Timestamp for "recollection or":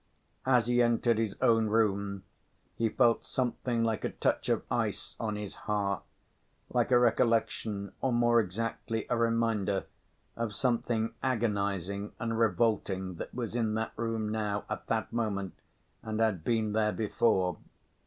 6.97-8.11